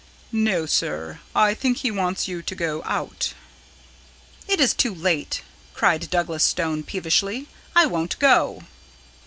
[0.31, 3.35] "No, sir; I think he wants you to go out."
[4.47, 5.43] "It is too late,"
[5.75, 7.45] cried Douglas Stone peevishly.
[7.75, 8.63] "I won't go."